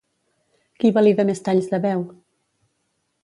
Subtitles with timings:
[0.83, 2.03] Qui valida més talls de veu?